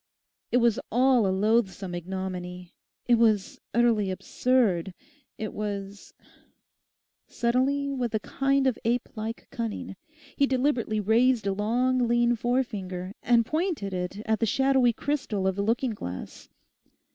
[0.51, 2.73] It was all a loathsome ignominy.
[3.05, 4.95] It was utterly absurd.
[5.37, 6.11] It was—
[7.27, 9.95] Suddenly, with a kind of ape like cunning,
[10.35, 15.55] he deliberately raised a long lean forefinger and pointed it at the shadowy crystal of
[15.55, 16.49] the looking glass.